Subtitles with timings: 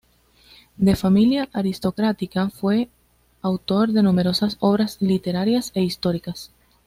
[0.77, 2.89] De familia aristocrática, fue
[3.43, 6.51] autor de numerosas obras literarias e históricas.